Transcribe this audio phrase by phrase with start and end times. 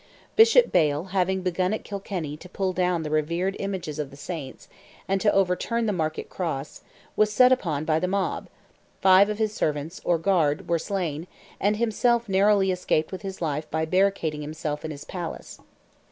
[0.35, 4.67] Bishop Bale having begun at Kilkenny to pull down the revered images of the Saints,
[5.07, 6.81] and to overturn the Market Cross,
[7.15, 8.47] was set upon by the mob,
[8.99, 11.27] five of his servants, or guard, were slain,
[11.59, 15.59] and himself narrowly escaped with his life by barricading himself in his palace.